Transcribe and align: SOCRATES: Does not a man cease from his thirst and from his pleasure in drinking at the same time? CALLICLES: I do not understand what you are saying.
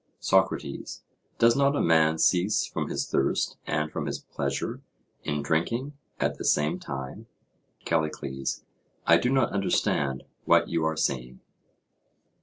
SOCRATES: 0.19 1.03
Does 1.37 1.55
not 1.55 1.75
a 1.75 1.79
man 1.79 2.17
cease 2.17 2.65
from 2.65 2.89
his 2.89 3.05
thirst 3.07 3.57
and 3.67 3.91
from 3.91 4.07
his 4.07 4.17
pleasure 4.17 4.81
in 5.23 5.43
drinking 5.43 5.93
at 6.19 6.39
the 6.39 6.43
same 6.43 6.79
time? 6.79 7.27
CALLICLES: 7.85 8.63
I 9.05 9.17
do 9.17 9.29
not 9.29 9.51
understand 9.51 10.23
what 10.45 10.67
you 10.69 10.83
are 10.85 10.97
saying. 10.97 11.39